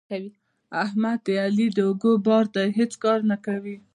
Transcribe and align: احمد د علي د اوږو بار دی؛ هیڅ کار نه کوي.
احمد 0.83 1.19
د 1.27 1.27
علي 1.43 1.67
د 1.77 1.79
اوږو 1.87 2.13
بار 2.25 2.45
دی؛ 2.55 2.67
هیڅ 2.79 2.91
کار 3.03 3.19
نه 3.31 3.37
کوي. 3.45 3.77